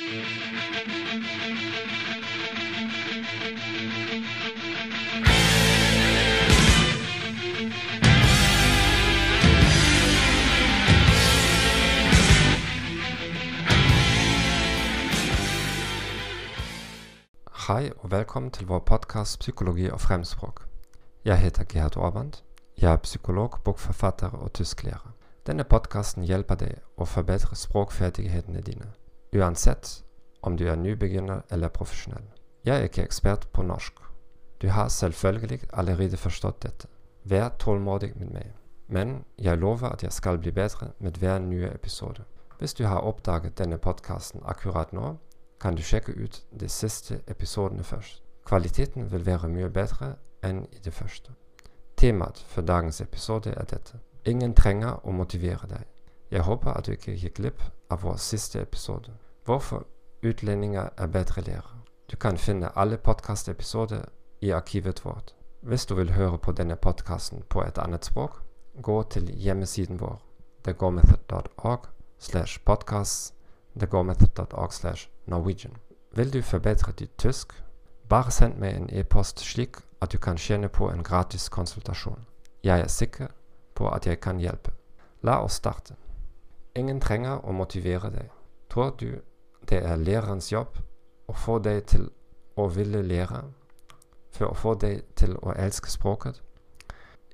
Hei 0.00 0.08
og 17.98 18.10
velkommen 18.10 18.50
til 18.50 18.66
vår 18.66 18.78
podkast 18.78 19.38
'Psykologi 19.38 19.90
og 19.90 20.00
fremspråk'. 20.00 20.64
Jeg 21.24 21.38
heter 21.38 21.64
Gerhard 21.64 21.96
Aaband. 21.96 22.32
Jeg 22.80 22.92
er 22.92 22.96
psykolog, 22.96 23.58
bokforfatter 23.64 24.28
og 24.28 24.52
tysklærer. 24.52 25.14
Denne 25.46 25.64
podkasten 25.64 26.24
hjelper 26.24 26.54
deg 26.54 26.74
å 26.96 27.04
forbedre 27.04 27.56
språkferdighetene 27.56 28.60
dine, 28.60 28.86
uansett 29.32 30.02
om 30.42 30.56
du 30.56 30.68
er 30.68 30.76
nybegynner 30.76 31.42
eller 31.50 31.68
profesjonell. 31.68 32.24
Jeg 32.64 32.76
er 32.76 32.88
ikke 32.88 33.02
ekspert 33.02 33.48
på 33.52 33.62
norsk. 33.62 34.00
Du 34.62 34.68
har 34.68 34.88
selvfølgelig 34.88 35.60
allerede 35.72 36.16
forstått 36.16 36.62
dette. 36.62 36.88
Vær 37.24 37.48
tålmodig 37.58 38.12
med 38.16 38.32
meg. 38.32 38.52
Men 38.88 39.24
jeg 39.38 39.58
lover 39.58 39.88
at 39.88 40.02
jeg 40.02 40.12
skal 40.12 40.38
bli 40.38 40.50
bedre 40.50 40.90
med 40.98 41.12
hver 41.12 41.38
nye 41.38 41.70
episode. 41.74 42.22
Hvis 42.58 42.74
du 42.74 42.84
har 42.84 43.00
oppdaget 43.00 43.58
denne 43.58 43.78
podkasten 43.78 44.42
akkurat 44.44 44.92
nå, 44.92 45.16
kan 45.60 45.76
du 45.76 45.82
sjekke 45.82 46.12
ut 46.12 46.42
de 46.60 46.68
siste 46.68 47.20
episodene 47.28 47.84
først. 47.84 48.22
Kvaliteten 48.44 49.12
vil 49.12 49.26
være 49.26 49.48
mye 49.48 49.68
bedre 49.70 50.14
enn 50.42 50.64
i 50.72 50.80
det 50.84 50.92
første. 50.92 51.32
Temaet 51.96 52.44
for 52.48 52.62
dagens 52.62 53.00
episode 53.00 53.50
er 53.50 53.64
dette. 53.64 54.00
Ingen 54.24 54.54
trenger 54.54 55.00
å 55.04 55.12
motivere 55.12 55.68
deg. 55.68 55.84
Jeg 56.30 56.40
håper 56.40 56.70
at 56.70 56.86
du 56.86 56.92
ikke 56.92 57.16
gikk 57.18 57.34
glipp 57.34 57.62
av 57.90 58.02
vår 58.02 58.16
siste 58.16 58.60
episode. 58.62 59.10
Hvorfor 59.44 59.86
utlendinger 60.22 60.88
er 60.96 61.06
bedre 61.06 61.42
lærere. 61.42 61.80
Du 62.10 62.16
kan 62.16 62.38
finne 62.38 62.78
alle 62.78 62.96
podkastepisoder 62.96 64.04
i 64.40 64.50
arkivet 64.50 65.04
vårt. 65.04 65.34
Hvis 65.60 65.86
du 65.86 65.94
vil 65.94 66.12
høre 66.12 66.38
på 66.38 66.52
denne 66.52 66.76
podkasten 66.76 67.42
på 67.48 67.62
et 67.62 67.78
annet 67.78 68.04
språk, 68.04 68.42
gå 68.82 69.02
til 69.02 69.30
hjemmesiden 69.30 70.00
vår 70.00 70.22
thegomethod.org 70.64 71.86
slash 72.18 72.60
podcasts 72.64 73.34
thegomethod.org 73.80 74.72
slash 74.72 75.08
Norwegian. 75.26 75.76
Vil 76.12 76.32
du 76.32 76.42
forbedre 76.42 76.92
ditt 76.92 77.18
tysk? 77.18 77.52
Bare 78.08 78.30
send 78.30 78.58
meg 78.58 78.76
en 78.76 78.88
e-post 78.92 79.40
slik 79.40 79.76
at 80.00 80.12
du 80.12 80.18
kan 80.18 80.36
tjene 80.36 80.68
på 80.68 80.90
en 80.90 81.02
gratis 81.02 81.48
konsultasjon. 81.48 82.26
Jeg 82.64 82.80
er 82.80 82.88
sikker 82.88 83.26
på 83.74 83.88
at 83.88 84.06
jeg 84.06 84.20
kan 84.20 84.38
hjelpe. 84.38 84.70
La 85.22 85.44
oss 85.44 85.54
starte. 85.54 85.94
Ingen 86.74 87.00
trenger 87.00 87.40
å 87.42 87.52
motivere 87.52 88.10
deg. 88.14 88.28
Tror 88.70 88.92
du 88.98 89.20
det 89.68 89.80
er 89.82 89.96
lærerens 89.96 90.52
jobb 90.52 90.78
å 91.26 91.34
få 91.34 91.58
deg 91.58 91.84
til 91.90 92.06
å 92.56 92.68
ville 92.70 93.02
lære, 93.02 93.42
for 94.30 94.50
å 94.50 94.54
få 94.54 94.74
deg 94.74 95.02
til 95.18 95.34
å 95.42 95.54
elske 95.56 95.90
språket? 95.90 96.42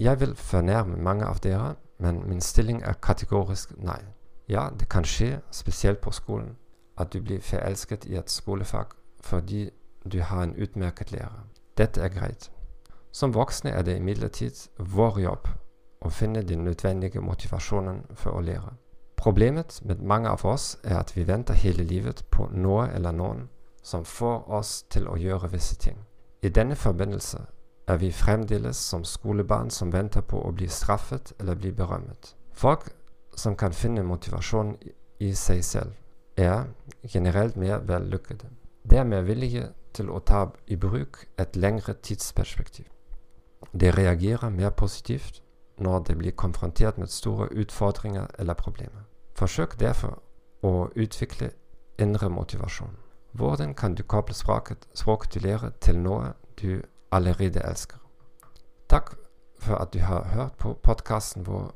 Jeg 0.00 0.20
vil 0.20 0.34
fornærme 0.34 0.96
mange 0.96 1.26
av 1.26 1.38
dere, 1.44 1.76
men 1.98 2.22
min 2.26 2.40
stilling 2.40 2.82
er 2.82 2.98
kategorisk 3.02 3.76
nei. 3.76 4.00
Ja, 4.48 4.70
det 4.70 4.88
kan 4.88 5.04
skje, 5.04 5.40
spesielt 5.50 6.00
på 6.00 6.10
skolen, 6.10 6.56
at 6.96 7.12
du 7.12 7.20
blir 7.20 7.40
forelsket 7.40 8.04
i 8.06 8.16
et 8.16 8.30
skolefag 8.30 8.96
fordi 9.20 9.70
du 10.12 10.22
har 10.22 10.42
en 10.42 10.56
utmerket 10.56 11.12
lærer. 11.12 11.44
Dette 11.76 12.00
er 12.00 12.08
greit. 12.08 12.50
Som 13.12 13.34
voksne 13.34 13.70
er 13.70 13.82
det 13.82 13.96
imidlertid 13.96 14.56
vår 14.78 15.20
jobb 15.20 15.48
å 16.00 16.08
finne 16.08 16.42
den 16.42 16.64
nødvendige 16.64 17.20
motivasjonen 17.20 18.06
for 18.14 18.32
å 18.32 18.40
lære. 18.40 18.72
Problemet 19.20 19.80
med 19.84 20.00
mange 20.00 20.28
av 20.28 20.44
oss 20.48 20.78
er 20.82 20.96
at 20.96 21.16
vi 21.16 21.26
venter 21.28 21.54
hele 21.54 21.84
livet 21.84 22.22
på 22.32 22.46
noe 22.56 22.86
eller 22.88 23.12
noen 23.12 23.48
som 23.82 24.04
får 24.04 24.46
oss 24.48 24.70
til 24.88 25.08
å 25.12 25.18
gjøre 25.20 25.50
visse 25.52 25.76
ting. 25.76 25.98
I 26.40 26.48
denne 26.48 26.76
forbindelse 26.76 27.42
er 27.86 27.98
vi 28.00 28.08
fremdeles 28.16 28.80
som 28.80 29.04
skolebarn 29.04 29.68
som 29.70 29.92
venter 29.92 30.24
på 30.24 30.40
å 30.40 30.52
bli 30.56 30.68
straffet 30.72 31.34
eller 31.38 31.54
bli 31.60 31.72
berømmet. 31.72 32.34
Folk 32.52 32.88
som 33.36 33.56
kan 33.56 33.76
finne 33.76 34.06
motivasjon 34.08 34.72
i 35.20 35.34
seg 35.36 35.64
selv, 35.64 35.92
er 36.36 36.64
generelt 37.04 37.56
mer 37.60 37.84
vellykkede. 37.84 38.48
De 38.90 38.96
er 38.96 39.04
mer 39.04 39.28
villige 39.28 39.66
til 39.92 40.08
å 40.08 40.22
ta 40.24 40.46
i 40.66 40.80
bruk 40.80 41.26
et 41.36 41.60
lengre 41.60 41.92
tidsperspektiv. 41.92 42.88
De 43.72 43.92
reagerer 43.92 44.48
mer 44.48 44.70
positivt 44.70 45.42
når 45.76 46.08
de 46.08 46.16
blir 46.16 46.32
konfrontert 46.32 46.98
med 46.98 47.12
store 47.12 47.52
utfordringer 47.52 48.32
eller 48.38 48.54
problemer. 48.54 49.09
Forsøk 49.40 49.78
derfor 49.80 50.18
å 50.62 50.90
utvikle 51.00 51.46
indre 51.98 52.28
motivasjon. 52.28 52.96
Hvordan 53.32 53.70
kan 53.74 53.94
du 53.94 54.02
koble 54.02 54.34
språket, 54.34 54.82
språket 54.94 55.34
du 55.34 55.38
lærer, 55.40 55.70
til 55.80 55.96
noe 55.96 56.34
du 56.60 56.82
allerede 57.12 57.62
elsker? 57.64 57.96
Takk 58.92 59.14
for 59.58 59.80
at 59.80 59.94
du 59.94 59.98
har 60.04 60.28
hørt 60.34 60.58
på 60.60 60.74
podkasten 60.82 61.46
vår 61.46 61.70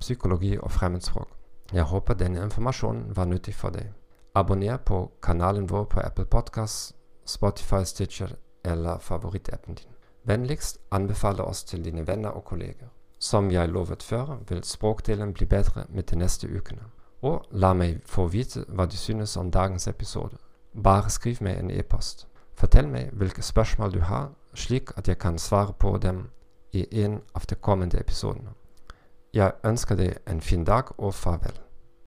Psykologi 0.00 0.58
og 0.58 0.72
fremmedspråk. 0.72 1.28
Jeg 1.72 1.82
håper 1.82 2.14
denne 2.14 2.42
informasjonen 2.42 3.16
var 3.16 3.30
nyttig 3.30 3.54
for 3.54 3.70
deg. 3.70 3.92
Abonner 4.34 4.76
på 4.76 5.12
kanalen 5.22 5.70
vår 5.70 5.84
på 5.84 6.00
Apple 6.00 6.24
Podcasts, 6.24 6.96
Spotify, 7.26 7.84
Stitcher 7.84 8.34
eller 8.64 8.98
favorittappen 8.98 9.74
din. 9.74 9.94
Vennligst 10.24 10.80
anbefale 10.90 11.44
oss 11.44 11.62
til 11.64 11.84
dine 11.84 12.06
venner 12.06 12.30
og 12.30 12.44
kolleger. 12.44 12.90
Som 13.18 13.50
jeg 13.50 13.68
lovet 13.68 14.02
før, 14.02 14.38
vil 14.48 14.64
språkdelen 14.64 15.32
bli 15.32 15.46
bedre 15.46 15.86
med 15.88 16.02
de 16.02 16.18
neste 16.18 16.48
ukene. 16.48 16.90
Og 17.24 17.46
la 17.50 17.72
meg 17.72 18.02
få 18.04 18.26
vite 18.28 18.66
hva 18.68 18.84
du 18.84 18.96
synes 19.00 19.36
om 19.40 19.50
dagens 19.50 19.88
episode. 19.88 20.36
Bare 20.82 21.10
skriv 21.10 21.40
meg 21.40 21.56
en 21.58 21.70
e-post. 21.72 22.26
Fortell 22.52 22.88
meg 22.88 23.14
hvilke 23.16 23.42
spørsmål 23.42 23.94
du 23.94 24.00
har, 24.04 24.28
slik 24.54 24.92
at 24.96 25.08
jeg 25.08 25.18
kan 25.18 25.38
svare 25.38 25.72
på 25.72 25.96
dem 25.98 26.26
i 26.72 26.84
en 27.04 27.20
av 27.34 27.48
de 27.50 27.54
kommende 27.54 28.00
episodene. 28.00 28.52
Jeg 29.32 29.56
ønsker 29.64 29.96
deg 29.96 30.18
en 30.26 30.40
fin 30.40 30.64
dag 30.64 30.92
og 30.98 31.14
farvel. 31.14 31.63